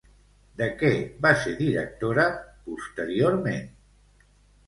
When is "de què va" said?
0.59-1.33